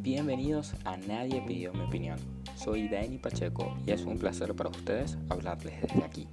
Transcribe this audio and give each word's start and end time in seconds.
Bienvenidos 0.00 0.74
a 0.84 0.96
Nadie 0.96 1.40
pidió 1.46 1.72
mi 1.72 1.82
opinión. 1.82 2.18
Soy 2.56 2.88
Dani 2.88 3.18
Pacheco 3.18 3.76
y 3.86 3.92
es 3.92 4.02
un 4.02 4.18
placer 4.18 4.56
para 4.56 4.70
ustedes 4.70 5.16
hablarles 5.28 5.80
desde 5.80 6.02
aquí. 6.04 6.26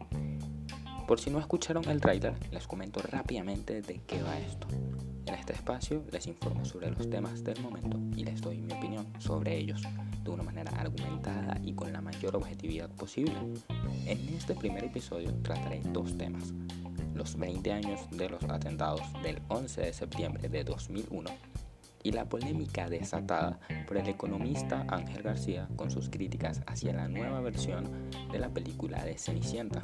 Por 1.08 1.20
si 1.20 1.30
no 1.30 1.38
escucharon 1.40 1.88
el 1.88 2.02
trailer, 2.02 2.34
les 2.52 2.66
comento 2.66 3.00
rápidamente 3.00 3.84
de 3.84 4.02
qué 4.08 4.24
va 4.24 4.40
esto. 4.40 4.68
En 5.28 5.34
este 5.34 5.54
espacio 5.54 6.06
les 6.12 6.26
informo 6.28 6.64
sobre 6.64 6.90
los 6.90 7.10
temas 7.10 7.44
del 7.44 7.60
momento 7.62 8.00
y 8.16 8.24
les 8.24 8.40
doy 8.40 8.62
mi 8.62 8.72
opinión 8.72 9.06
sobre 9.20 9.58
ellos 9.58 9.82
de 10.24 10.30
una 10.30 10.44
manera 10.44 10.72
argumentada 10.72 11.60
y 11.62 11.74
con 11.74 11.92
la 11.92 12.00
mayor 12.00 12.38
objetividad 12.38 12.90
posible. 12.92 13.36
En 14.06 14.20
este 14.30 14.56
primer 14.56 14.86
episodio 14.86 15.34
trataré 15.44 15.82
dos 15.92 16.18
temas. 16.18 16.54
Los 17.14 17.38
20 17.38 17.74
años 17.74 18.10
de 18.12 18.30
los 18.30 18.42
atentados 18.46 19.02
del 19.22 19.42
11 19.50 19.82
de 19.82 19.94
septiembre 19.94 20.48
de 20.48 20.64
2001 20.64 21.30
y 22.04 22.12
la 22.12 22.24
polémica 22.24 22.90
desatada 22.90 23.60
por 23.86 23.98
el 23.98 24.08
economista 24.08 24.86
Ángel 24.88 25.24
García 25.24 25.68
con 25.76 25.92
sus 25.92 26.10
críticas 26.10 26.62
hacia 26.68 26.94
la 26.94 27.10
nueva 27.10 27.42
versión 27.42 28.10
de 28.32 28.40
la 28.40 28.48
película 28.48 29.04
de 29.04 29.18
Cenicienta. 29.18 29.82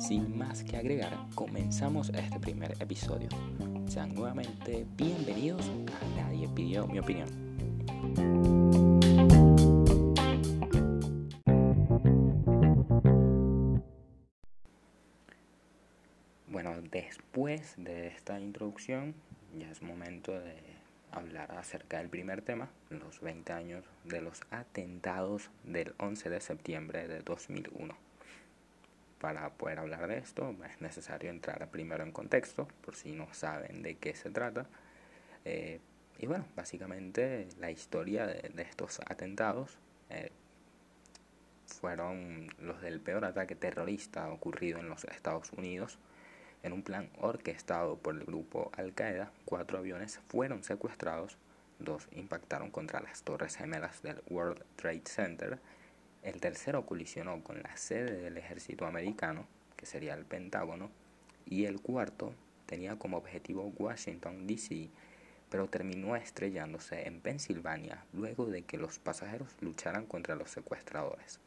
Sin 0.00 0.36
más 0.36 0.64
que 0.64 0.76
agregar, 0.76 1.16
comenzamos 1.36 2.08
este 2.08 2.40
primer 2.40 2.72
episodio. 2.80 3.28
Sean 3.86 4.14
nuevamente 4.14 4.86
bienvenidos 4.96 5.68
a 5.68 6.20
Nadie 6.20 6.48
pidió 6.48 6.86
mi 6.86 6.98
opinión. 6.98 7.28
Bueno, 16.48 16.74
después 16.90 17.74
de 17.76 18.08
esta 18.08 18.40
introducción, 18.40 19.14
ya 19.58 19.70
es 19.70 19.82
momento 19.82 20.32
de 20.32 20.56
hablar 21.12 21.52
acerca 21.52 21.98
del 21.98 22.08
primer 22.08 22.42
tema, 22.42 22.70
los 22.90 23.20
20 23.20 23.52
años 23.52 23.84
de 24.04 24.20
los 24.20 24.40
atentados 24.50 25.50
del 25.62 25.94
11 25.98 26.30
de 26.30 26.40
septiembre 26.40 27.06
de 27.06 27.20
2001. 27.20 28.13
Para 29.20 29.48
poder 29.50 29.78
hablar 29.78 30.06
de 30.08 30.18
esto 30.18 30.54
es 30.68 30.80
necesario 30.80 31.30
entrar 31.30 31.68
primero 31.70 32.02
en 32.02 32.12
contexto, 32.12 32.68
por 32.82 32.94
si 32.96 33.12
no 33.12 33.32
saben 33.32 33.82
de 33.82 33.96
qué 33.96 34.14
se 34.14 34.30
trata. 34.30 34.66
Eh, 35.44 35.80
y 36.18 36.26
bueno, 36.26 36.46
básicamente 36.56 37.48
la 37.58 37.70
historia 37.70 38.26
de, 38.26 38.52
estos 38.62 39.00
atentados 39.06 39.78
eh, 40.10 40.30
fueron 41.66 42.48
los 42.58 42.80
del 42.82 43.00
peor 43.00 43.24
ataque 43.24 43.54
terrorista 43.54 44.28
ocurrido 44.30 44.78
en 44.78 44.88
los 44.88 45.04
Estados 45.04 45.52
Unidos 45.52 45.98
en 46.64 46.72
un 46.72 46.82
plan 46.82 47.10
orquestado 47.18 47.96
por 47.96 48.14
el 48.14 48.24
grupo 48.24 48.72
Al 48.74 48.94
Qaeda, 48.94 49.30
cuatro 49.44 49.78
aviones 49.78 50.18
fueron 50.28 50.64
secuestrados, 50.64 51.36
dos 51.78 52.08
impactaron 52.12 52.70
contra 52.70 53.00
las 53.00 53.22
torres 53.22 53.56
gemelas 53.56 54.02
del 54.02 54.22
World 54.30 54.64
Trade 54.76 55.02
Center, 55.04 55.58
el 56.24 56.40
tercero 56.40 56.84
colisionó 56.84 57.42
con 57.44 57.62
la 57.62 57.76
sede 57.76 58.20
del 58.20 58.36
ejército 58.36 58.86
americano, 58.86 59.46
que 59.76 59.86
sería 59.86 60.14
el 60.14 60.24
Pentágono, 60.24 60.90
y 61.46 61.66
el 61.66 61.80
cuarto 61.80 62.34
tenía 62.66 62.98
como 62.98 63.18
objetivo 63.18 63.72
Washington, 63.78 64.46
D.C., 64.46 64.88
pero 65.50 65.68
terminó 65.68 66.16
estrellándose 66.16 67.06
en 67.06 67.20
Pensilvania 67.20 68.04
luego 68.12 68.46
de 68.46 68.62
que 68.62 68.78
los 68.78 68.98
pasajeros 68.98 69.54
lucharan 69.60 70.06
contra 70.06 70.34
los 70.34 70.50
secuestradores 70.50 71.38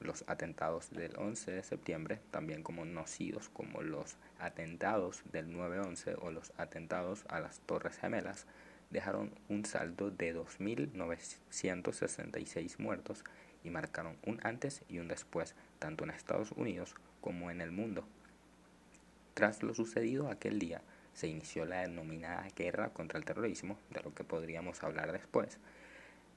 los 0.00 0.24
atentados 0.26 0.90
del 0.90 1.16
11 1.16 1.52
de 1.52 1.62
septiembre, 1.62 2.18
también 2.30 2.62
conocidos 2.62 3.50
como 3.50 3.82
los 3.82 4.16
atentados 4.38 5.22
del 5.30 5.54
9-11 5.54 6.16
o 6.20 6.30
los 6.30 6.54
atentados 6.56 7.26
a 7.28 7.40
las 7.40 7.60
Torres 7.60 7.98
Gemelas, 7.98 8.46
dejaron 8.88 9.34
un 9.48 9.66
saldo 9.66 10.10
de 10.10 10.34
2.966 10.34 12.78
muertos 12.78 13.24
y 13.64 13.70
marcaron 13.70 14.16
un 14.26 14.40
antes 14.42 14.82
y 14.88 14.98
un 14.98 15.08
después, 15.08 15.54
tanto 15.78 16.04
en 16.04 16.10
Estados 16.10 16.52
Unidos 16.52 16.94
como 17.20 17.50
en 17.50 17.60
el 17.60 17.72
mundo. 17.72 18.04
Tras 19.34 19.62
lo 19.62 19.74
sucedido 19.74 20.28
aquel 20.28 20.58
día, 20.58 20.82
se 21.14 21.28
inició 21.28 21.64
la 21.64 21.80
denominada 21.80 22.46
guerra 22.56 22.90
contra 22.90 23.18
el 23.18 23.24
terrorismo, 23.24 23.78
de 23.90 24.02
lo 24.02 24.14
que 24.14 24.24
podríamos 24.24 24.82
hablar 24.82 25.12
después, 25.12 25.58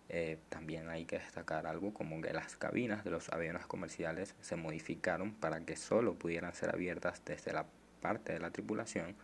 eh, 0.09 0.37
también 0.49 0.89
hay 0.89 1.05
que 1.05 1.17
destacar 1.17 1.65
algo 1.65 1.93
como 1.93 2.21
que 2.21 2.33
las 2.33 2.55
cabinas 2.57 3.03
de 3.03 3.11
los 3.11 3.29
aviones 3.29 3.65
comerciales 3.65 4.35
se 4.41 4.55
modificaron 4.55 5.33
para 5.33 5.61
que 5.61 5.75
solo 5.75 6.13
pudieran 6.13 6.53
ser 6.53 6.69
abiertas 6.69 7.21
desde 7.25 7.53
la 7.53 7.65
parte 8.01 8.33
de 8.33 8.39
la 8.39 8.51
tripulación. 8.51 9.15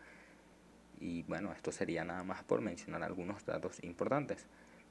Y 1.00 1.24
bueno, 1.24 1.54
esto 1.54 1.72
sería 1.72 2.04
nada 2.04 2.24
más 2.24 2.44
por 2.44 2.62
mencionar 2.62 3.04
algunos 3.04 3.46
datos 3.46 3.84
importantes. 3.84 4.48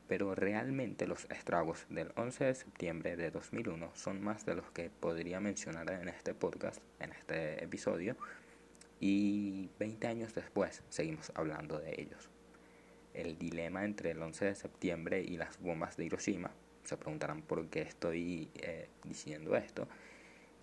Pero 0.09 0.35
realmente 0.35 1.07
los 1.07 1.27
estragos 1.31 1.87
del 1.91 2.11
11 2.17 2.45
de 2.45 2.55
septiembre 2.55 3.17
de 3.17 3.31
2001 3.31 3.91
son 3.95 4.23
más 4.23 4.47
de 4.47 4.55
los 4.55 4.71
que 4.71 4.91
podría 4.91 5.39
mencionar 5.39 5.91
en 5.93 6.09
este 6.09 6.35
podcast, 6.35 6.81
en 6.99 7.13
este 7.13 7.63
episodio. 7.63 8.17
Y 9.01 9.71
20 9.79 10.07
años 10.09 10.35
después 10.35 10.83
seguimos 10.89 11.31
hablando 11.37 11.79
de 11.79 12.01
ellos 12.01 12.31
el 13.19 13.37
dilema 13.37 13.85
entre 13.85 14.13
el 14.13 14.23
11 14.23 14.45
de 14.45 14.55
septiembre 14.55 15.23
y 15.23 15.37
las 15.37 15.61
bombas 15.61 15.97
de 15.97 16.05
Hiroshima. 16.05 16.51
Se 16.85 16.97
preguntarán 16.97 17.43
por 17.43 17.69
qué 17.69 17.83
estoy 17.83 18.49
eh, 18.55 18.89
diciendo 19.05 19.57
esto. 19.57 19.89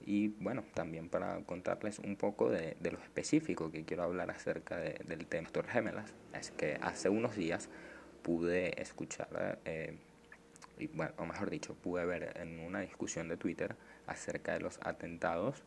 Y 0.05 0.29
bueno, 0.39 0.63
también 0.73 1.09
para 1.09 1.41
contarles 1.45 1.99
un 1.99 2.15
poco 2.15 2.49
de, 2.49 2.77
lo 2.81 2.99
específico 2.99 3.71
que 3.71 3.83
quiero 3.83 4.03
hablar 4.03 4.31
acerca 4.31 4.77
del 4.77 5.25
tema 5.25 5.49
Torres 5.49 5.71
Gemelas, 5.71 6.13
es 6.33 6.51
que 6.51 6.77
hace 6.81 7.09
unos 7.09 7.35
días 7.35 7.69
pude 8.25 8.81
escuchar, 8.81 9.59
eh, 9.65 9.95
o 11.17 11.25
mejor 11.27 11.51
dicho, 11.51 11.75
pude 11.75 12.05
ver 12.07 12.33
en 12.37 12.59
una 12.59 12.81
discusión 12.81 13.27
de 13.27 13.37
Twitter 13.37 13.75
acerca 14.07 14.53
de 14.53 14.61
los 14.61 14.79
atentados 14.81 15.61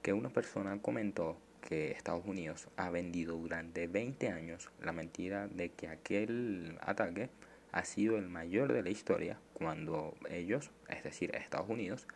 que 0.00 0.12
una 0.12 0.30
persona 0.30 0.80
comentó 0.80 1.36
que 1.60 1.90
Estados 1.90 2.24
Unidos 2.24 2.68
ha 2.76 2.90
vendido 2.90 3.36
durante 3.36 3.88
20 3.88 4.28
años 4.28 4.70
la 4.80 4.92
mentira 4.92 5.48
de 5.48 5.70
que 5.70 5.88
aquel 5.88 6.78
ataque 6.80 7.28
ha 7.72 7.84
sido 7.84 8.16
el 8.16 8.28
mayor 8.28 8.72
de 8.72 8.84
la 8.84 8.90
historia 8.90 9.40
cuando 9.52 10.14
ellos, 10.30 10.70
es 10.88 11.02
decir, 11.02 11.34
Estados 11.34 11.68
Unidos, 11.68 12.06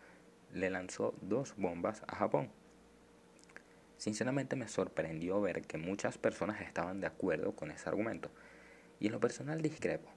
le 0.53 0.71
lanzó 0.71 1.17
dos 1.21 1.55
bombas 1.57 2.05
a 2.07 2.15
Japón. 2.15 2.49
Sinceramente 3.97 4.55
me 4.55 4.69
sorprendió 4.69 5.41
ver 5.41 5.63
que 5.63 5.79
muchas 5.79 6.17
personas 6.17 6.61
estaban 6.61 7.01
de 7.01 7.09
acuerdo 7.09 7.57
con 7.57 7.73
ese 7.73 7.89
argumento 7.89 8.31
y 9.01 9.07
en 9.07 9.13
lo 9.13 9.21
personal 9.21 9.61
discrepo. 9.61 10.09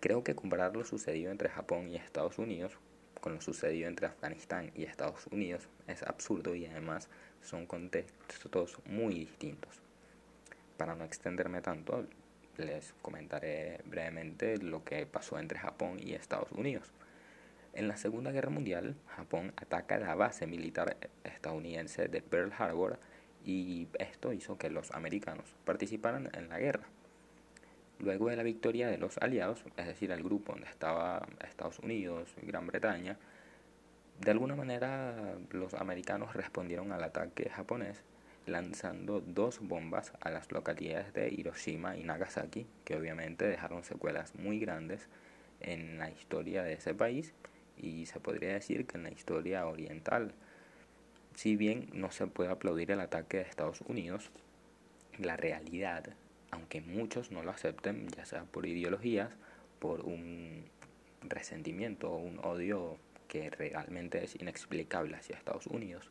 Creo 0.00 0.24
que 0.24 0.34
comparar 0.34 0.76
lo 0.76 0.84
sucedido 0.84 1.30
entre 1.30 1.48
Japón 1.48 1.90
y 1.90 1.96
Estados 1.96 2.38
Unidos 2.38 2.78
con 3.24 3.32
lo 3.32 3.40
sucedido 3.40 3.88
entre 3.88 4.06
Afganistán 4.06 4.70
y 4.74 4.84
Estados 4.84 5.26
Unidos 5.28 5.66
es 5.86 6.02
absurdo 6.02 6.54
y 6.54 6.66
además 6.66 7.08
son 7.40 7.64
contextos 7.64 8.76
muy 8.84 9.14
distintos. 9.14 9.80
Para 10.76 10.94
no 10.94 11.04
extenderme 11.04 11.62
tanto, 11.62 12.06
les 12.58 12.92
comentaré 13.00 13.80
brevemente 13.86 14.58
lo 14.58 14.84
que 14.84 15.06
pasó 15.06 15.38
entre 15.38 15.58
Japón 15.58 15.96
y 15.98 16.12
Estados 16.12 16.52
Unidos. 16.52 16.92
En 17.72 17.88
la 17.88 17.96
Segunda 17.96 18.30
Guerra 18.30 18.50
Mundial, 18.50 18.94
Japón 19.16 19.54
ataca 19.56 19.96
la 19.96 20.14
base 20.14 20.46
militar 20.46 20.98
estadounidense 21.24 22.08
de 22.08 22.20
Pearl 22.20 22.52
Harbor 22.58 22.98
y 23.42 23.88
esto 23.98 24.34
hizo 24.34 24.58
que 24.58 24.68
los 24.68 24.90
americanos 24.90 25.56
participaran 25.64 26.28
en 26.34 26.50
la 26.50 26.58
guerra. 26.58 26.84
Luego 28.04 28.28
de 28.28 28.36
la 28.36 28.42
victoria 28.42 28.86
de 28.86 28.98
los 28.98 29.16
aliados, 29.16 29.64
es 29.78 29.86
decir, 29.86 30.10
el 30.10 30.22
grupo 30.22 30.52
donde 30.52 30.68
estaba 30.68 31.26
Estados 31.48 31.78
Unidos 31.78 32.34
y 32.42 32.44
Gran 32.44 32.66
Bretaña, 32.66 33.16
de 34.20 34.30
alguna 34.30 34.54
manera 34.54 35.38
los 35.50 35.72
americanos 35.72 36.34
respondieron 36.34 36.92
al 36.92 37.02
ataque 37.02 37.48
japonés 37.48 38.02
lanzando 38.44 39.22
dos 39.22 39.58
bombas 39.60 40.12
a 40.20 40.28
las 40.28 40.52
localidades 40.52 41.14
de 41.14 41.30
Hiroshima 41.30 41.96
y 41.96 42.04
Nagasaki, 42.04 42.66
que 42.84 42.96
obviamente 42.96 43.46
dejaron 43.46 43.84
secuelas 43.84 44.34
muy 44.34 44.58
grandes 44.58 45.08
en 45.60 45.98
la 45.98 46.10
historia 46.10 46.62
de 46.62 46.74
ese 46.74 46.92
país 46.92 47.32
y 47.78 48.04
se 48.04 48.20
podría 48.20 48.52
decir 48.52 48.86
que 48.86 48.98
en 48.98 49.04
la 49.04 49.12
historia 49.12 49.66
oriental. 49.66 50.34
Si 51.34 51.56
bien 51.56 51.88
no 51.94 52.10
se 52.10 52.26
puede 52.26 52.50
aplaudir 52.50 52.90
el 52.90 53.00
ataque 53.00 53.38
de 53.38 53.44
Estados 53.44 53.80
Unidos, 53.80 54.30
la 55.18 55.38
realidad 55.38 56.04
aunque 56.54 56.80
muchos 56.80 57.30
no 57.32 57.42
lo 57.42 57.50
acepten, 57.50 58.08
ya 58.08 58.24
sea 58.24 58.44
por 58.44 58.64
ideologías, 58.64 59.30
por 59.80 60.02
un 60.02 60.64
resentimiento 61.22 62.10
o 62.10 62.16
un 62.16 62.38
odio 62.44 62.96
que 63.28 63.50
realmente 63.50 64.22
es 64.22 64.36
inexplicable 64.40 65.16
hacia 65.16 65.36
Estados 65.36 65.66
Unidos, 65.66 66.08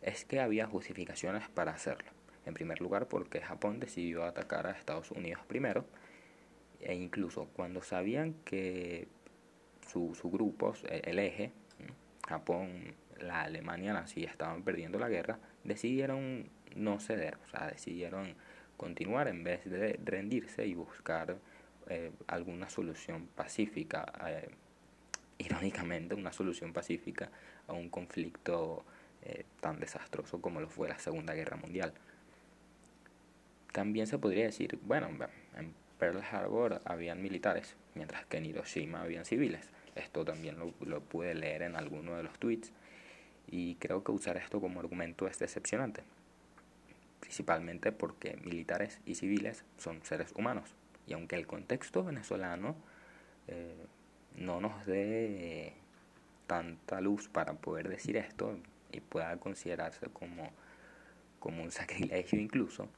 es 0.00 0.24
que 0.24 0.40
había 0.40 0.66
justificaciones 0.66 1.48
para 1.48 1.72
hacerlo. 1.72 2.10
En 2.46 2.54
primer 2.54 2.80
lugar, 2.80 3.08
porque 3.08 3.40
Japón 3.40 3.80
decidió 3.80 4.24
atacar 4.24 4.66
a 4.66 4.72
Estados 4.72 5.10
Unidos 5.10 5.42
primero, 5.46 5.84
e 6.80 6.94
incluso 6.94 7.46
cuando 7.52 7.82
sabían 7.82 8.34
que 8.44 9.08
sus 9.88 10.18
su 10.18 10.30
grupos, 10.30 10.84
el 10.88 11.18
eje, 11.18 11.52
Japón, 12.28 12.94
la 13.20 13.42
Alemania 13.42 13.92
nazi 13.92 14.24
estaban 14.24 14.62
perdiendo 14.62 14.98
la 14.98 15.08
guerra, 15.08 15.38
decidieron 15.64 16.48
no 16.74 17.00
ceder, 17.00 17.38
o 17.44 17.46
sea, 17.48 17.68
decidieron 17.68 18.34
continuar 18.82 19.28
en 19.28 19.44
vez 19.44 19.64
de 19.64 19.96
rendirse 20.04 20.66
y 20.66 20.74
buscar 20.74 21.36
eh, 21.88 22.10
alguna 22.26 22.68
solución 22.68 23.28
pacífica, 23.28 24.12
eh, 24.26 24.50
irónicamente 25.38 26.16
una 26.16 26.32
solución 26.32 26.72
pacífica 26.72 27.30
a 27.68 27.74
un 27.74 27.88
conflicto 27.88 28.84
eh, 29.22 29.44
tan 29.60 29.78
desastroso 29.78 30.40
como 30.40 30.60
lo 30.60 30.68
fue 30.68 30.88
la 30.88 30.98
Segunda 30.98 31.32
Guerra 31.32 31.56
Mundial. 31.56 31.92
También 33.70 34.08
se 34.08 34.18
podría 34.18 34.46
decir, 34.46 34.76
bueno, 34.82 35.06
en 35.56 35.72
Pearl 36.00 36.20
Harbor 36.20 36.82
habían 36.84 37.22
militares, 37.22 37.76
mientras 37.94 38.26
que 38.26 38.38
en 38.38 38.46
Hiroshima 38.46 39.02
habían 39.02 39.24
civiles. 39.24 39.70
Esto 39.94 40.24
también 40.24 40.58
lo, 40.58 40.74
lo 40.84 41.00
pude 41.02 41.36
leer 41.36 41.62
en 41.62 41.76
alguno 41.76 42.16
de 42.16 42.24
los 42.24 42.36
tweets 42.40 42.72
y 43.46 43.76
creo 43.76 44.02
que 44.02 44.10
usar 44.10 44.38
esto 44.38 44.60
como 44.60 44.80
argumento 44.80 45.28
es 45.28 45.38
decepcionante, 45.38 46.02
principalmente 47.22 47.92
porque 47.92 48.36
militares 48.44 49.00
y 49.06 49.14
civiles 49.14 49.64
son 49.78 50.02
seres 50.02 50.32
humanos 50.34 50.74
y 51.06 51.12
aunque 51.12 51.36
el 51.36 51.46
contexto 51.46 52.02
venezolano 52.02 52.74
eh, 53.46 53.86
no 54.34 54.60
nos 54.60 54.84
dé 54.86 55.74
tanta 56.48 57.00
luz 57.00 57.28
para 57.28 57.54
poder 57.54 57.88
decir 57.88 58.16
esto 58.16 58.58
y 58.90 59.00
pueda 59.00 59.36
considerarse 59.36 60.08
como, 60.12 60.50
como 61.38 61.62
un 61.62 61.70
sacrilegio 61.70 62.40
incluso, 62.40 62.88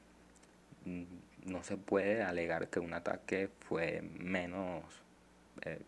mm, 0.87 1.05
no 1.45 1.63
se 1.63 1.77
puede 1.77 2.23
alegar 2.23 2.69
que 2.71 2.81
un 2.81 2.95
ataque 2.95 3.51
fue 3.61 4.01
menos 4.01 4.83
eh, 5.67 5.83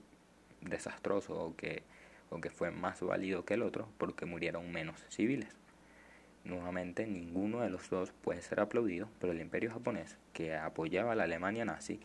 desastroso 0.60 1.34
o 1.34 1.56
que, 1.56 1.82
o 2.28 2.38
que 2.40 2.50
fue 2.50 2.70
más 2.70 3.00
válido 3.00 3.46
que 3.46 3.54
el 3.54 3.62
otro 3.62 3.88
porque 3.96 4.26
murieron 4.26 4.70
menos 4.70 5.02
civiles. 5.08 5.48
Nuevamente, 6.46 7.08
ninguno 7.08 7.60
de 7.60 7.70
los 7.70 7.90
dos 7.90 8.12
puede 8.22 8.40
ser 8.40 8.60
aplaudido, 8.60 9.08
pero 9.18 9.32
el 9.32 9.40
imperio 9.40 9.72
japonés, 9.72 10.16
que 10.32 10.54
apoyaba 10.54 11.10
a 11.10 11.14
la 11.16 11.24
Alemania 11.24 11.64
nazi, 11.64 11.98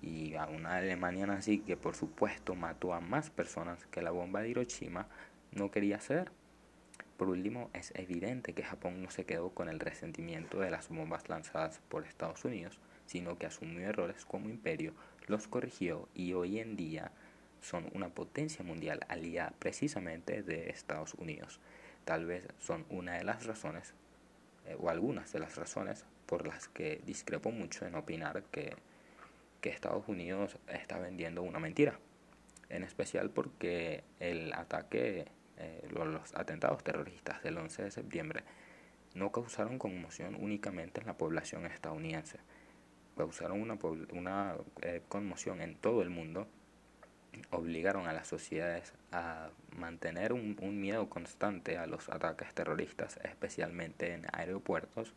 y 0.00 0.36
a 0.36 0.46
una 0.46 0.76
Alemania 0.76 1.26
nazi 1.26 1.58
que 1.58 1.76
por 1.76 1.96
supuesto 1.96 2.54
mató 2.54 2.94
a 2.94 3.00
más 3.00 3.30
personas 3.30 3.86
que 3.86 4.00
la 4.00 4.12
bomba 4.12 4.40
de 4.40 4.50
Hiroshima, 4.50 5.08
no 5.50 5.72
quería 5.72 5.98
ceder. 5.98 6.30
Por 7.16 7.28
último, 7.28 7.70
es 7.72 7.92
evidente 7.96 8.52
que 8.52 8.62
Japón 8.62 9.02
no 9.02 9.10
se 9.10 9.24
quedó 9.24 9.50
con 9.50 9.68
el 9.68 9.80
resentimiento 9.80 10.60
de 10.60 10.70
las 10.70 10.88
bombas 10.90 11.28
lanzadas 11.28 11.80
por 11.88 12.06
Estados 12.06 12.44
Unidos, 12.44 12.78
sino 13.06 13.36
que 13.36 13.46
asumió 13.46 13.88
errores 13.88 14.24
como 14.24 14.48
imperio, 14.48 14.94
los 15.26 15.48
corrigió 15.48 16.08
y 16.14 16.34
hoy 16.34 16.60
en 16.60 16.76
día 16.76 17.10
son 17.60 17.90
una 17.94 18.10
potencia 18.10 18.64
mundial 18.64 19.00
aliada 19.08 19.52
precisamente 19.58 20.44
de 20.44 20.70
Estados 20.70 21.14
Unidos 21.14 21.58
tal 22.08 22.24
vez 22.24 22.48
son 22.58 22.86
una 22.88 23.18
de 23.18 23.24
las 23.24 23.44
razones, 23.44 23.92
eh, 24.64 24.74
o 24.80 24.88
algunas 24.88 25.30
de 25.30 25.40
las 25.40 25.56
razones, 25.56 26.06
por 26.24 26.46
las 26.46 26.66
que 26.66 27.02
discrepo 27.04 27.50
mucho 27.50 27.84
en 27.84 27.96
opinar 27.96 28.44
que, 28.44 28.74
que 29.60 29.68
Estados 29.68 30.08
Unidos 30.08 30.56
está 30.68 30.98
vendiendo 30.98 31.42
una 31.42 31.58
mentira. 31.58 31.98
En 32.70 32.82
especial 32.82 33.28
porque 33.28 34.04
el 34.20 34.54
ataque, 34.54 35.26
eh, 35.58 35.86
los 35.92 36.34
atentados 36.34 36.82
terroristas 36.82 37.42
del 37.42 37.58
11 37.58 37.82
de 37.82 37.90
septiembre 37.90 38.42
no 39.12 39.30
causaron 39.30 39.78
conmoción 39.78 40.34
únicamente 40.34 41.02
en 41.02 41.08
la 41.08 41.18
población 41.18 41.66
estadounidense, 41.66 42.38
causaron 43.18 43.60
una, 43.60 43.76
una 44.14 44.56
eh, 44.80 45.02
conmoción 45.10 45.60
en 45.60 45.74
todo 45.74 46.00
el 46.00 46.08
mundo 46.08 46.48
obligaron 47.50 48.06
a 48.08 48.12
las 48.12 48.26
sociedades 48.26 48.92
a 49.12 49.50
mantener 49.76 50.32
un, 50.32 50.56
miedo 50.80 51.08
constante 51.08 51.78
a 51.78 51.86
los 51.86 52.08
ataques 52.08 52.52
terroristas, 52.54 53.18
especialmente 53.22 54.12
en 54.12 54.26
aeropuertos, 54.32 55.14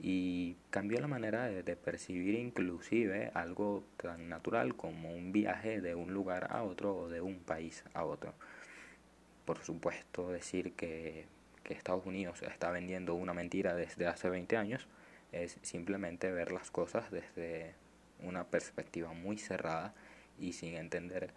y 0.00 0.56
cambió 0.70 1.00
la 1.00 1.08
manera 1.08 1.46
de, 1.46 1.76
percibir 1.76 2.34
inclusive 2.36 3.30
algo 3.34 3.82
tan 3.96 4.28
natural 4.28 4.76
como 4.76 5.12
un 5.12 5.32
viaje 5.32 5.80
de 5.80 5.94
un 5.94 6.14
lugar 6.14 6.48
a 6.50 6.62
otro 6.62 6.96
o 6.96 7.08
de 7.08 7.20
un 7.20 7.40
país 7.40 7.84
a 7.94 8.04
otro. 8.04 8.32
Por 9.44 9.58
supuesto, 9.64 10.30
decir 10.30 10.72
que, 10.74 11.26
Estados 11.68 12.06
Unidos 12.06 12.40
está 12.40 12.70
vendiendo 12.70 13.14
una 13.14 13.34
mentira 13.34 13.74
desde 13.74 14.06
hace 14.06 14.30
20 14.30 14.56
años 14.56 14.88
es 15.32 15.58
simplemente 15.60 16.32
ver 16.32 16.50
las 16.50 16.70
cosas 16.70 17.10
desde 17.10 17.74
una 18.22 18.44
perspectiva 18.44 19.12
muy 19.12 19.36
cerrada 19.36 19.92
y 20.38 20.52
sin 20.52 20.74
entender 20.74 21.30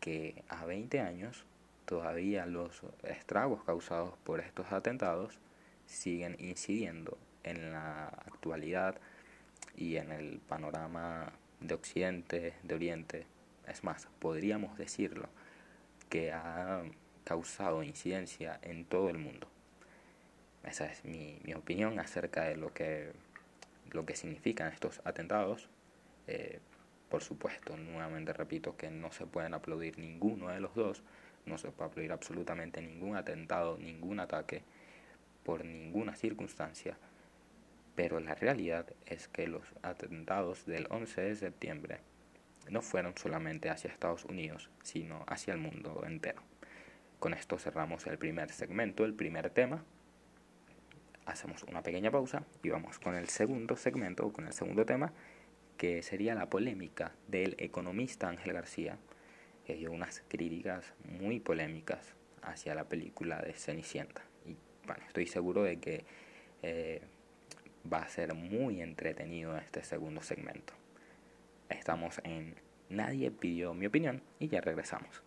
que 0.00 0.42
a 0.48 0.64
20 0.64 1.00
años 1.00 1.44
todavía 1.84 2.46
los 2.46 2.82
estragos 3.02 3.64
causados 3.64 4.14
por 4.24 4.40
estos 4.40 4.72
atentados 4.72 5.38
siguen 5.86 6.36
incidiendo 6.38 7.16
en 7.44 7.72
la 7.72 8.08
actualidad 8.08 8.96
y 9.76 9.96
en 9.96 10.12
el 10.12 10.38
panorama 10.40 11.32
de 11.60 11.74
Occidente, 11.74 12.54
de 12.62 12.74
Oriente. 12.74 13.26
Es 13.66 13.84
más, 13.84 14.06
podríamos 14.18 14.76
decirlo, 14.76 15.28
que 16.08 16.32
ha 16.32 16.82
causado 17.24 17.82
incidencia 17.82 18.58
en 18.62 18.84
todo 18.84 19.08
el 19.08 19.18
mundo. 19.18 19.48
Esa 20.64 20.86
es 20.86 21.04
mi, 21.04 21.38
mi 21.44 21.54
opinión 21.54 21.98
acerca 22.00 22.44
de 22.44 22.56
lo 22.56 22.72
que, 22.72 23.12
lo 23.90 24.04
que 24.04 24.16
significan 24.16 24.72
estos 24.72 25.00
atentados. 25.04 25.68
Eh, 26.26 26.60
por 27.08 27.22
supuesto, 27.22 27.76
nuevamente 27.76 28.32
repito 28.32 28.76
que 28.76 28.90
no 28.90 29.10
se 29.12 29.26
pueden 29.26 29.54
aplaudir 29.54 29.98
ninguno 29.98 30.48
de 30.48 30.60
los 30.60 30.74
dos, 30.74 31.02
no 31.46 31.58
se 31.58 31.70
puede 31.70 31.90
aplaudir 31.90 32.12
absolutamente 32.12 32.82
ningún 32.82 33.16
atentado, 33.16 33.78
ningún 33.78 34.20
ataque, 34.20 34.62
por 35.42 35.64
ninguna 35.64 36.14
circunstancia, 36.14 36.98
pero 37.94 38.20
la 38.20 38.34
realidad 38.34 38.86
es 39.06 39.28
que 39.28 39.48
los 39.48 39.64
atentados 39.82 40.66
del 40.66 40.86
11 40.90 41.20
de 41.20 41.36
septiembre 41.36 42.00
no 42.70 42.82
fueron 42.82 43.16
solamente 43.16 43.70
hacia 43.70 43.90
Estados 43.90 44.24
Unidos, 44.24 44.70
sino 44.82 45.24
hacia 45.26 45.54
el 45.54 45.58
mundo 45.58 46.04
entero. 46.06 46.42
Con 47.18 47.34
esto 47.34 47.58
cerramos 47.58 48.06
el 48.06 48.18
primer 48.18 48.52
segmento, 48.52 49.04
el 49.04 49.14
primer 49.14 49.50
tema. 49.50 49.82
Hacemos 51.26 51.62
una 51.64 51.82
pequeña 51.82 52.10
pausa 52.10 52.44
y 52.62 52.68
vamos 52.70 52.98
con 52.98 53.14
el 53.14 53.28
segundo 53.28 53.76
segmento, 53.76 54.32
con 54.32 54.46
el 54.46 54.52
segundo 54.52 54.86
tema, 54.86 55.12
que 55.78 56.02
sería 56.02 56.34
la 56.34 56.50
polémica 56.50 57.12
del 57.28 57.54
economista 57.58 58.28
Ángel 58.28 58.52
García, 58.52 58.98
que 59.64 59.76
dio 59.76 59.92
unas 59.92 60.24
críticas 60.28 60.92
muy 61.04 61.38
polémicas 61.38 62.14
hacia 62.42 62.74
la 62.74 62.88
película 62.88 63.40
de 63.40 63.52
Cenicienta. 63.52 64.22
Y 64.44 64.56
bueno, 64.86 65.04
estoy 65.06 65.26
seguro 65.26 65.62
de 65.62 65.78
que 65.78 66.04
eh, 66.62 67.00
va 67.90 67.98
a 67.98 68.08
ser 68.08 68.34
muy 68.34 68.82
entretenido 68.82 69.56
este 69.56 69.84
segundo 69.84 70.20
segmento. 70.20 70.74
Estamos 71.68 72.20
en 72.24 72.56
Nadie 72.90 73.30
pidió 73.30 73.72
mi 73.72 73.86
opinión 73.86 74.22
y 74.40 74.48
ya 74.48 74.60
regresamos. 74.60 75.22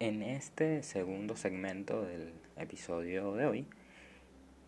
En 0.00 0.22
este 0.22 0.82
segundo 0.82 1.36
segmento 1.36 2.02
del 2.02 2.32
episodio 2.56 3.34
de 3.34 3.46
hoy, 3.46 3.66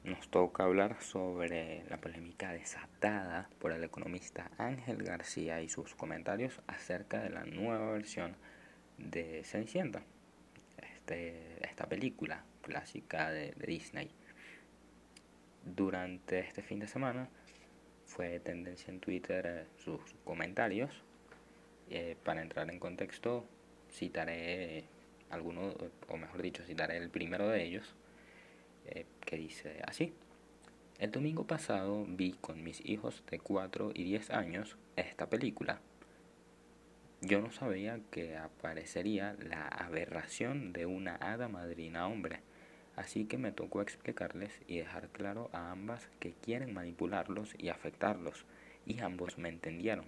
nos 0.04 0.28
toca 0.28 0.64
hablar 0.64 1.02
sobre 1.02 1.82
la 1.88 1.96
polémica 1.96 2.52
desatada 2.52 3.48
por 3.58 3.72
el 3.72 3.82
economista 3.82 4.50
Ángel 4.58 5.02
García 5.02 5.62
y 5.62 5.70
sus 5.70 5.94
comentarios 5.94 6.60
acerca 6.66 7.22
de 7.22 7.30
la 7.30 7.44
nueva 7.44 7.90
versión 7.92 8.36
de 8.98 9.42
Cenicienta, 9.44 10.02
este, 10.76 11.66
esta 11.66 11.86
película 11.86 12.44
clásica 12.60 13.30
de, 13.30 13.54
Disney. 13.66 14.10
Durante 15.64 16.40
este 16.40 16.62
fin 16.62 16.80
de 16.80 16.86
semana 16.86 17.30
fue 18.04 18.40
tendencia 18.40 18.92
en 18.92 19.00
Twitter 19.00 19.46
eh, 19.46 19.66
sus 19.78 20.00
comentarios. 20.24 21.02
Eh, 21.88 22.16
para 22.22 22.42
entrar 22.42 22.70
en 22.70 22.78
contexto, 22.78 23.46
citaré 23.90 24.84
algunos, 25.30 25.74
o 26.08 26.16
mejor 26.18 26.42
dicho, 26.42 26.62
citaré 26.64 26.98
el 26.98 27.08
primero 27.08 27.48
de 27.48 27.64
ellos, 27.64 27.94
eh, 28.86 29.06
que 29.24 29.36
dice 29.36 29.80
así. 29.86 30.12
El 30.98 31.10
domingo 31.10 31.46
pasado 31.46 32.04
vi 32.06 32.32
con 32.40 32.62
mis 32.62 32.80
hijos 32.86 33.22
de 33.30 33.40
4 33.40 33.92
y 33.94 34.04
10 34.04 34.30
años 34.30 34.76
esta 34.96 35.28
película. 35.28 35.80
Yo 37.20 37.40
no 37.40 37.50
sabía 37.50 38.00
que 38.10 38.36
aparecería 38.36 39.34
la 39.40 39.66
aberración 39.66 40.72
de 40.72 40.86
una 40.86 41.16
hada 41.16 41.48
madrina 41.48 42.06
hombre, 42.06 42.40
así 42.96 43.24
que 43.24 43.38
me 43.38 43.50
tocó 43.50 43.82
explicarles 43.82 44.52
y 44.68 44.78
dejar 44.78 45.08
claro 45.08 45.50
a 45.52 45.70
ambas 45.70 46.08
que 46.20 46.32
quieren 46.32 46.74
manipularlos 46.74 47.54
y 47.58 47.70
afectarlos, 47.70 48.44
y 48.86 49.00
ambos 49.00 49.38
me 49.38 49.48
entendieron. 49.48 50.04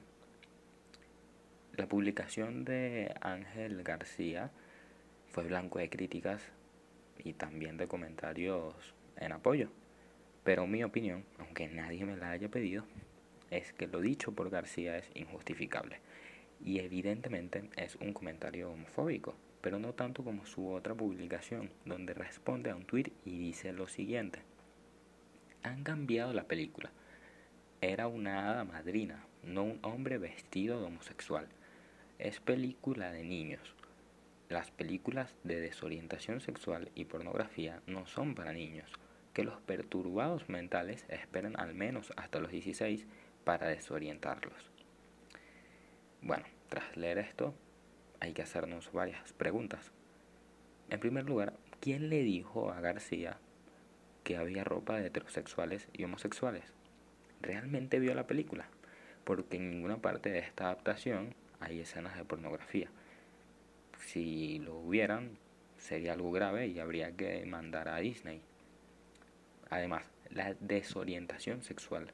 La 1.75 1.87
publicación 1.87 2.65
de 2.65 3.15
Ángel 3.21 3.83
García 3.83 4.51
fue 5.29 5.45
blanco 5.45 5.79
de 5.79 5.91
críticas 5.91 6.43
y 7.23 7.35
también 7.35 7.77
de 7.77 7.89
comentarios 7.89 8.75
en 9.17 9.33
apoyo. 9.33 9.71
Pero 10.45 10.67
mi 10.67 10.85
opinión, 10.85 11.25
aunque 11.39 11.69
nadie 11.69 12.05
me 12.05 12.17
la 12.17 12.31
haya 12.31 12.49
pedido, 12.49 12.85
es 13.51 13.73
que 13.73 13.87
lo 13.87 14.01
dicho 14.01 14.33
por 14.33 14.51
García 14.51 14.97
es 14.97 15.11
injustificable. 15.15 16.01
Y 16.65 16.79
evidentemente 16.81 17.69
es 17.77 17.97
un 17.97 18.13
comentario 18.13 18.71
homofóbico, 18.71 19.35
pero 19.61 19.79
no 19.79 19.93
tanto 19.93 20.25
como 20.25 20.47
su 20.47 20.71
otra 20.71 20.95
publicación, 20.95 21.71
donde 21.85 22.15
responde 22.15 22.71
a 22.71 22.77
un 22.77 22.85
tweet 22.85 23.13
y 23.25 23.39
dice 23.39 23.73
lo 23.73 23.89
siguiente. 23.89 24.41
Han 25.63 25.83
cambiado 25.83 26.33
la 26.33 26.45
película. 26.45 26.91
Era 27.81 28.07
una 28.07 28.51
hada 28.51 28.65
madrina, 28.65 29.27
no 29.43 29.65
un 29.65 29.79
hombre 29.83 30.19
vestido 30.19 30.81
de 30.81 30.87
homosexual. 30.87 31.49
Es 32.19 32.41
película 32.41 33.13
de 33.13 33.25
niños. 33.25 33.76
Las 34.49 34.71
películas 34.71 35.35
de 35.43 35.61
desorientación 35.61 36.41
sexual 36.41 36.93
y 36.95 37.07
pornografía 37.07 37.83
no 37.89 38.07
son 38.07 38.37
para 38.37 38.53
niños. 38.53 38.93
Que 39.35 39.43
los 39.43 39.61
perturbados 39.61 40.49
mentales 40.49 41.05
esperen 41.09 41.59
al 41.59 41.75
menos 41.75 42.13
hasta 42.17 42.39
los 42.39 42.53
16 42.53 43.07
para 43.43 43.67
desorientarlos. 43.67 44.71
Bueno, 46.23 46.45
tras 46.69 46.97
leer 46.97 47.19
esto, 47.19 47.55
hay 48.21 48.35
que 48.35 48.43
hacernos 48.43 48.93
varias 48.93 49.33
preguntas. 49.33 49.91
En 50.91 51.01
primer 51.01 51.25
lugar, 51.25 51.55
¿quién 51.81 52.09
le 52.09 52.23
dijo 52.23 52.71
a 52.71 52.81
García 52.81 53.39
que 54.23 54.37
había 54.37 54.63
ropa 54.63 54.97
de 55.01 55.09
heterosexuales 55.09 55.89
y 55.93 56.05
homosexuales? 56.05 56.73
¿Realmente 57.43 57.99
vio 57.99 58.15
la 58.15 58.29
película? 58.29 58.69
Porque 59.25 59.57
en 59.57 59.71
ninguna 59.73 59.97
parte 59.97 60.31
de 60.31 60.39
esta 60.39 60.67
adaptación 60.67 61.35
hay 61.59 61.81
escenas 61.81 62.17
de 62.17 62.25
pornografía. 62.25 62.89
Si 63.99 64.59
lo 64.59 64.77
hubieran, 64.77 65.39
sería 65.79 66.13
algo 66.13 66.33
grave 66.33 66.69
y 66.69 66.79
habría 66.79 67.13
que 67.13 67.45
mandar 67.47 67.89
a 67.89 67.99
Disney. 67.99 68.41
Además, 69.71 70.05
la 70.31 70.55
desorientación 70.61 71.63
sexual, 71.63 72.13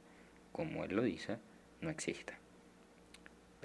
como 0.51 0.83
él 0.83 0.95
lo 0.95 1.03
dice, 1.03 1.37
no 1.81 1.89
existe. 1.89 2.33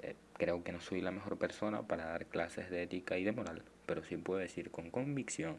Eh, 0.01 0.15
creo 0.33 0.63
que 0.63 0.71
no 0.71 0.79
soy 0.79 1.01
la 1.01 1.11
mejor 1.11 1.37
persona 1.37 1.83
para 1.83 2.05
dar 2.05 2.25
clases 2.25 2.69
de 2.69 2.83
ética 2.83 3.17
y 3.17 3.23
de 3.23 3.31
moral, 3.31 3.63
pero 3.85 4.03
sí 4.03 4.17
puedo 4.17 4.39
decir 4.39 4.71
con 4.71 4.91
convicción 4.91 5.57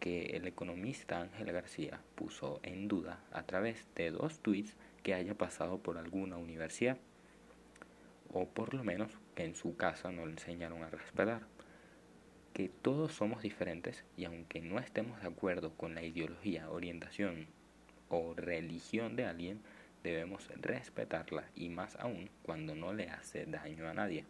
que 0.00 0.36
el 0.36 0.46
economista 0.46 1.20
Ángel 1.20 1.52
García 1.52 2.00
puso 2.14 2.60
en 2.62 2.88
duda 2.88 3.20
a 3.32 3.44
través 3.44 3.86
de 3.94 4.10
dos 4.10 4.40
tweets 4.40 4.76
que 5.02 5.14
haya 5.14 5.34
pasado 5.34 5.78
por 5.78 5.98
alguna 5.98 6.36
universidad, 6.36 6.98
o 8.32 8.46
por 8.46 8.74
lo 8.74 8.84
menos 8.84 9.12
que 9.34 9.44
en 9.44 9.54
su 9.54 9.76
casa 9.76 10.10
no 10.10 10.26
le 10.26 10.32
enseñaron 10.32 10.82
a 10.82 10.90
respetar, 10.90 11.42
que 12.56 12.70
todos 12.70 13.12
somos 13.12 13.42
diferentes 13.42 14.02
y 14.16 14.24
aunque 14.24 14.62
no 14.62 14.78
estemos 14.78 15.20
de 15.20 15.28
acuerdo 15.28 15.74
con 15.74 15.94
la 15.94 16.02
ideología, 16.02 16.70
orientación 16.70 17.48
o 18.08 18.32
religión 18.34 19.14
de 19.14 19.26
alguien, 19.26 19.60
debemos 20.02 20.48
respetarla 20.62 21.44
y 21.54 21.68
más 21.68 21.96
aún 21.96 22.30
cuando 22.42 22.74
no 22.74 22.94
le 22.94 23.10
hace 23.10 23.44
daño 23.44 23.86
a 23.86 23.92
nadie. 23.92 24.24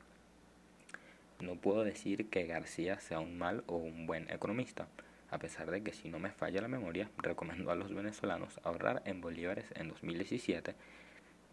No 1.39 1.55
puedo 1.55 1.85
decir 1.85 2.29
que 2.29 2.49
García 2.49 2.99
sea 2.99 3.21
un 3.21 3.39
mal 3.39 3.63
o 3.69 3.77
un 3.77 4.09
buen 4.09 4.29
economista, 4.29 4.89
a 5.31 5.39
pesar 5.39 5.71
de 5.71 5.85
que 5.85 5.93
si 5.93 6.09
no 6.09 6.19
me 6.19 6.33
falla 6.33 6.61
la 6.61 6.67
memoria, 6.67 7.09
recomendó 7.19 7.71
a 7.71 7.77
los 7.77 7.95
venezolanos 7.95 8.59
ahorrar 8.65 9.03
en 9.05 9.21
bolívares 9.21 9.67
en 9.77 9.87
2017, 9.87 10.75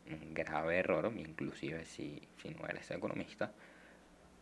un 0.09 0.33
grave 0.33 0.79
error, 0.79 1.13
inclusive 1.15 1.85
si, 1.85 2.27
si 2.41 2.49
no 2.49 2.65
eres 2.65 2.89
economista, 2.89 3.51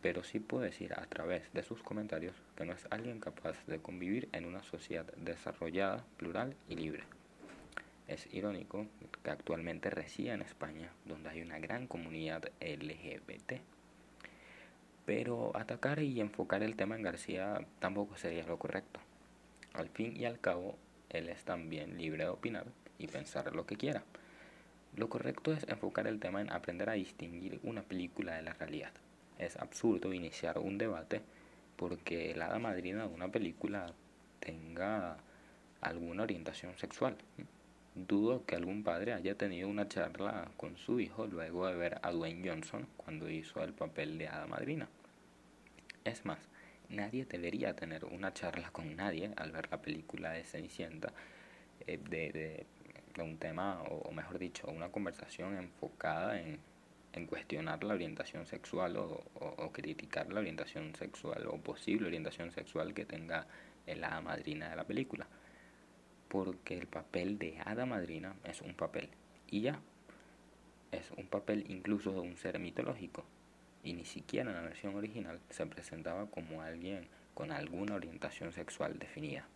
pero 0.02 0.24
sí 0.24 0.40
puedo 0.40 0.64
decir 0.64 0.92
a 0.94 1.06
través 1.06 1.50
de 1.52 1.62
sus 1.62 1.82
comentarios 1.82 2.34
que 2.56 2.64
no 2.64 2.72
es 2.72 2.86
alguien 2.90 3.20
capaz 3.20 3.56
de 3.66 3.78
convivir 3.78 4.28
en 4.32 4.44
una 4.44 4.64
sociedad 4.64 5.06
desarrollada, 5.16 6.04
plural 6.16 6.56
y 6.68 6.74
libre. 6.74 7.04
Es 8.08 8.28
irónico 8.34 8.86
que 9.22 9.30
actualmente 9.30 9.88
resida 9.88 10.34
en 10.34 10.42
España, 10.42 10.90
donde 11.06 11.30
hay 11.30 11.40
una 11.40 11.60
gran 11.60 11.86
comunidad 11.86 12.50
LGBT. 12.60 13.60
Pero 15.06 15.56
atacar 15.56 16.00
y 16.00 16.20
enfocar 16.20 16.64
el 16.64 16.76
tema 16.76 16.96
en 16.96 17.02
García 17.02 17.64
tampoco 17.78 18.16
sería 18.16 18.44
lo 18.44 18.58
correcto. 18.58 19.00
Al 19.72 19.88
fin 19.88 20.16
y 20.16 20.24
al 20.24 20.40
cabo, 20.40 20.76
él 21.10 21.28
es 21.28 21.44
también 21.44 21.96
libre 21.96 22.24
de 22.24 22.30
opinar 22.30 22.66
y 22.98 23.06
pensar 23.06 23.54
lo 23.54 23.66
que 23.66 23.76
quiera. 23.76 24.02
Lo 24.96 25.08
correcto 25.08 25.52
es 25.52 25.66
enfocar 25.68 26.06
el 26.06 26.18
tema 26.20 26.40
en 26.40 26.52
aprender 26.52 26.90
a 26.90 26.94
distinguir 26.94 27.60
una 27.62 27.82
película 27.82 28.34
de 28.34 28.42
la 28.42 28.52
realidad. 28.52 28.92
Es 29.38 29.56
absurdo 29.56 30.12
iniciar 30.12 30.58
un 30.58 30.78
debate 30.78 31.22
porque 31.76 32.34
la 32.34 32.46
hada 32.46 32.58
madrina 32.58 33.06
de 33.06 33.14
una 33.14 33.28
película 33.28 33.92
tenga 34.40 35.16
alguna 35.80 36.22
orientación 36.22 36.76
sexual. 36.78 37.16
Dudo 37.94 38.46
que 38.46 38.56
algún 38.56 38.84
padre 38.84 39.12
haya 39.12 39.36
tenido 39.36 39.68
una 39.68 39.88
charla 39.88 40.50
con 40.56 40.76
su 40.76 41.00
hijo 41.00 41.26
luego 41.26 41.66
de 41.66 41.74
ver 41.74 42.00
a 42.02 42.10
Dwayne 42.10 42.48
Johnson 42.48 42.86
cuando 42.96 43.28
hizo 43.28 43.62
el 43.62 43.74
papel 43.74 44.16
de 44.16 44.28
hada 44.28 44.46
madrina. 44.46 44.88
Es 46.04 46.24
más, 46.24 46.38
nadie 46.88 47.24
debería 47.24 47.74
tener 47.74 48.04
una 48.04 48.32
charla 48.32 48.70
con 48.70 48.96
nadie 48.96 49.32
al 49.36 49.52
ver 49.52 49.70
la 49.70 49.82
película 49.82 50.32
de 50.32 50.44
Cenicienta 50.44 51.12
eh, 51.86 51.98
de, 51.98 52.66
un 53.22 53.36
tema, 53.38 53.82
o, 53.82 54.10
mejor 54.12 54.38
dicho, 54.38 54.66
una 54.68 54.90
conversación 54.90 55.56
enfocada 55.56 56.40
en, 56.40 56.58
cuestionar 57.26 57.84
la 57.84 57.94
orientación 57.94 58.46
sexual 58.46 58.96
o, 58.96 59.70
criticar 59.72 60.32
la 60.32 60.40
orientación 60.40 60.94
sexual 60.94 61.46
o 61.46 61.58
posible 61.58 62.06
orientación 62.06 62.52
sexual 62.52 62.94
que 62.94 63.04
tenga 63.04 63.46
la 63.86 64.20
madrina 64.20 64.70
de 64.70 64.76
la 64.76 64.84
película. 64.84 65.26
Porque 66.28 66.78
el 66.78 66.86
papel 66.86 67.38
de 67.38 67.58
hada 67.64 67.86
madrina 67.86 68.34
es 68.44 68.62
un 68.62 68.74
papel. 68.74 69.08
Y 69.50 69.60
ya 69.62 69.80
es 70.90 71.10
un 71.16 71.26
papel 71.26 71.64
incluso 71.68 72.12
de 72.12 72.20
un 72.20 72.36
ser 72.36 72.58
mitológico. 72.58 73.24
Y 73.82 73.94
ni 73.94 74.04
siquiera 74.04 74.50
en 74.50 74.56
la 74.56 74.62
versión 74.62 74.94
original 74.94 75.40
se 75.50 75.66
presentaba 75.66 76.26
como 76.26 76.62
alguien 76.62 77.08
con 77.34 77.50
alguna 77.50 77.94
orientación 77.94 78.52
sexual 78.52 78.98
definida. 78.98 79.46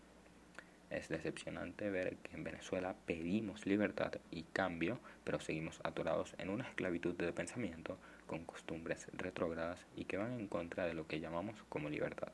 Es 0.91 1.09
decepcionante 1.09 1.91
ver 1.91 2.17
que 2.19 2.37
en 2.37 2.45
Venezuela 2.45 2.95
pedimos 3.07 3.67
libertad 3.67 4.13
y 4.31 4.45
cambio, 4.45 5.01
pero 5.25 5.41
seguimos 5.41 5.81
atorados 5.83 6.35
en 6.39 6.49
una 6.49 6.69
esclavitud 6.69 7.15
de 7.17 7.33
pensamiento 7.33 7.99
con 8.27 8.45
costumbres 8.45 9.09
retrógradas 9.13 9.85
y 9.97 10.05
que 10.05 10.17
van 10.17 10.39
en 10.39 10.47
contra 10.47 10.87
de 10.87 10.95
lo 10.95 11.07
que 11.07 11.19
llamamos 11.19 11.63
como 11.69 11.91
libertad. 11.91 12.29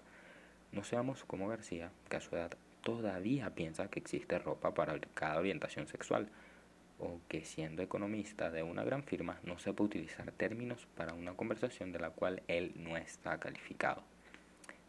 No 0.71 0.85
seamos 0.85 1.25
como 1.25 1.49
García, 1.49 1.91
que 2.11 2.17
a 2.17 2.21
su 2.21 2.37
edad 2.37 2.53
todavía 2.83 3.55
piensa 3.55 3.89
que 3.89 4.01
existe 4.01 4.39
ropa 4.39 4.75
para 4.75 4.99
cada 5.15 5.39
orientación 5.39 5.87
sexual 5.87 6.29
o 6.99 7.21
que 7.29 7.45
siendo 7.45 7.83
economista 7.83 8.51
de 8.51 8.63
una 8.63 8.85
gran 8.85 9.03
firma 9.03 9.39
no 9.45 9.59
sepa 9.59 9.83
utilizar 9.83 10.31
términos 10.33 10.87
para 10.95 11.15
una 11.15 11.35
conversación 11.35 11.91
de 11.93 11.99
la 11.99 12.11
cual 12.11 12.43
él 12.49 12.73
no 12.77 12.97
está 12.97 13.39
calificado. 13.41 14.03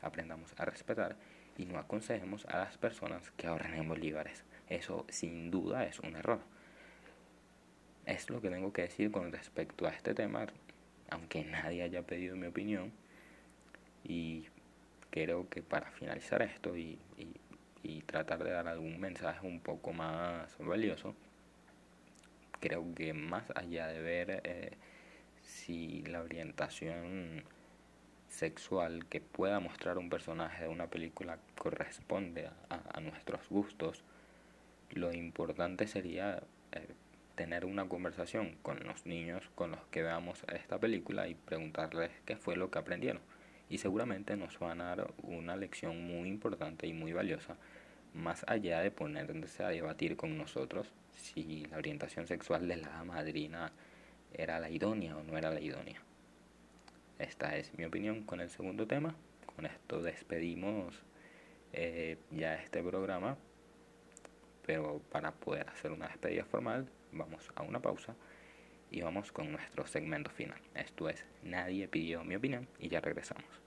Aprendamos 0.01 0.53
a 0.58 0.65
respetar 0.65 1.15
y 1.57 1.65
no 1.65 1.79
aconsejemos 1.79 2.45
a 2.48 2.57
las 2.57 2.77
personas 2.77 3.31
que 3.31 3.48
ahorren 3.48 3.75
en 3.75 3.88
bolívares. 3.88 4.43
Eso 4.69 5.05
sin 5.10 5.51
duda 5.51 5.86
es 5.86 6.00
un 6.00 6.15
error. 6.15 6.39
Es 8.05 8.29
lo 8.29 8.41
que 8.41 8.50
tengo 8.50 8.74
que 8.74 8.83
decir 8.83 9.12
con 9.12 9.31
respecto 9.31 9.88
a 9.88 9.91
este 9.91 10.13
tema, 10.13 10.48
aunque 11.10 11.43
nadie 11.43 11.83
haya 11.83 12.01
pedido 12.01 12.36
mi 12.36 12.48
opinión. 12.48 12.91
Y 14.03 14.48
creo 15.10 15.48
que 15.50 15.62
para 15.62 15.91
finalizar 15.91 16.41
esto 16.41 16.75
y, 16.75 17.00
y 17.83 18.01
tratar 18.01 18.43
de 18.43 18.51
dar 18.51 18.67
algún 18.67 19.00
mensaje 19.00 19.45
un 19.45 19.60
poco 19.60 19.93
más 19.93 20.57
valioso, 20.57 21.15
creo 22.60 22.95
que 22.95 23.13
más 23.13 23.43
allá 23.55 23.88
de 23.88 24.01
ver 24.01 24.41
eh, 24.45 24.72
si 25.43 26.01
la 26.03 26.22
orientación 26.22 27.43
sexual 28.34 29.06
que 29.06 29.22
pueda 29.22 29.60
mostrar 29.60 29.98
un 29.98 30.10
personaje 30.10 30.63
de 30.63 30.70
una 30.70 30.88
película 30.88 31.38
corresponde 31.56 32.50
a, 32.70 33.00
nuestros 33.00 33.48
gustos, 33.50 34.04
lo 34.92 35.13
importante 35.13 35.88
sería 35.88 36.42
eh, 36.72 36.88
tener 37.36 37.66
una 37.66 37.88
conversación 37.88 38.58
con 38.62 38.80
los 38.86 39.06
niños 39.06 39.44
con 39.56 39.72
los 39.72 39.82
que 39.92 40.02
veamos 40.02 40.44
esta 40.54 40.80
película 40.80 41.28
y 41.28 41.36
preguntarles 41.36 42.12
qué 42.25 42.36
fue 42.36 42.56
lo 42.56 42.72
que 42.72 42.80
aprendieron. 42.80 43.22
Y 43.70 43.78
seguramente 43.78 44.36
nos 44.36 44.60
van 44.60 44.82
a 44.82 44.96
dar 44.96 45.13
una 45.24 45.56
lección 45.56 46.06
muy 46.06 46.28
importante 46.28 46.88
y 46.88 46.94
muy 46.94 47.13
valiosa 47.13 47.56
más 48.13 48.46
allá 48.48 48.82
de 48.82 48.92
ponerse 48.92 49.63
a 49.63 49.70
debatir 49.70 50.16
con 50.16 50.38
nosotros 50.38 50.88
si 51.16 51.66
la 51.66 51.78
orientación 51.78 52.28
sexual 52.28 52.68
de 52.68 52.78
la 52.78 53.04
madrina 53.04 53.72
era 54.34 54.60
la 54.60 54.70
idónea 54.70 55.18
o 55.18 55.24
no 55.24 55.38
era 55.38 55.52
la 55.52 55.62
idónea. 55.62 56.02
Esta 57.20 57.55
es 57.58 57.77
mi 57.77 57.86
opinión 57.86 58.24
con 58.24 58.39
el 58.39 58.50
segundo 58.50 58.88
tema. 58.88 59.15
Con 59.55 59.65
esto 59.65 60.01
despedimos 60.01 61.03
eh, 61.72 62.17
ya 62.32 62.55
este 62.55 62.82
programa. 62.82 63.38
Pero 64.65 65.01
para 65.12 65.32
poder 65.32 65.70
hacer 65.70 65.91
una 65.91 66.08
despedida 66.08 66.46
formal, 66.46 66.88
vamos 67.12 67.51
a 67.55 67.63
una 67.63 67.82
pausa 67.82 68.15
y 68.91 69.01
vamos 69.01 69.32
con 69.32 69.51
nuestro 69.51 69.86
segmento 69.88 70.32
final. 70.32 70.60
Esto 70.75 71.10
es 71.10 71.25
Nadie 71.43 71.88
pidió 71.88 72.24
mi 72.24 72.36
opinión 72.36 72.67
y 72.79 72.89
ya 72.89 73.01
regresamos. 73.01 73.63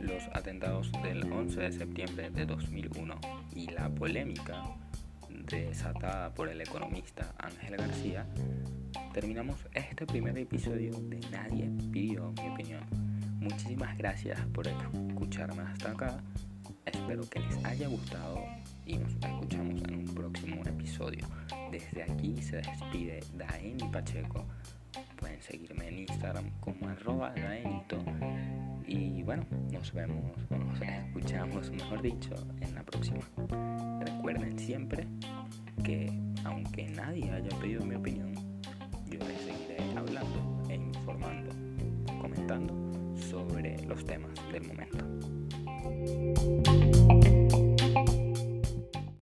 Los 0.00 0.24
atentados 0.32 0.90
del 1.02 1.30
11 1.30 1.60
de 1.60 1.72
septiembre 1.72 2.30
de 2.30 2.46
2001 2.46 3.14
y 3.54 3.66
la 3.70 3.88
polémica 3.88 4.64
desatada 5.28 6.34
por 6.34 6.48
el 6.48 6.60
economista 6.60 7.34
Ángel 7.38 7.76
García, 7.76 8.26
terminamos 9.12 9.58
este 9.72 10.06
primer 10.06 10.36
episodio 10.38 10.92
de 10.92 11.20
Nadie 11.30 11.70
pidió 11.90 12.32
mi 12.32 12.48
opinión. 12.48 12.82
Muchísimas 13.40 13.96
gracias 13.96 14.38
por 14.52 14.66
escucharme 14.66 15.62
hasta 15.62 15.92
acá. 15.92 16.18
Espero 16.84 17.28
que 17.28 17.40
les 17.40 17.64
haya 17.64 17.88
gustado 17.88 18.44
y 18.86 18.98
nos 18.98 19.12
escuchamos 19.12 19.82
en 19.82 19.94
un 19.96 20.14
próximo 20.14 20.62
episodio. 20.64 21.26
Desde 21.70 22.02
aquí 22.02 22.40
se 22.42 22.56
despide 22.56 23.20
Daeni 23.34 23.84
Pacheco. 23.92 24.44
Pueden 25.16 25.42
seguirme 25.42 25.88
en 25.88 25.98
Instagram 26.00 26.50
como 26.60 26.88
arroba 26.88 27.32
Daenito. 27.34 27.98
Y 28.88 29.22
bueno, 29.22 29.44
nos 29.70 29.92
vemos, 29.92 30.32
nos 30.48 30.80
escuchamos, 30.80 31.70
mejor 31.70 32.00
dicho, 32.00 32.34
en 32.62 32.74
la 32.74 32.82
próxima. 32.82 33.20
Recuerden 34.00 34.58
siempre 34.58 35.06
que 35.84 36.10
aunque 36.44 36.88
nadie 36.88 37.30
haya 37.30 37.50
pedido 37.60 37.84
mi 37.84 37.96
opinión, 37.96 38.32
yo 39.06 39.18
les 39.18 39.40
seguiré 39.42 39.78
hablando 39.94 40.62
e 40.70 40.76
informando, 40.76 41.50
comentando 42.18 42.74
sobre 43.14 43.78
los 43.86 44.02
temas 44.06 44.32
del 44.50 44.66
momento. 44.66 45.07